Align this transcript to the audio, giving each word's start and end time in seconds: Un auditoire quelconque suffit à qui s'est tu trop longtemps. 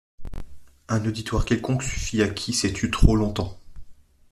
Un 0.87 1.05
auditoire 1.05 1.45
quelconque 1.45 1.83
suffit 1.83 2.23
à 2.23 2.27
qui 2.27 2.53
s'est 2.53 2.73
tu 2.73 2.89
trop 2.89 3.15
longtemps. 3.15 3.59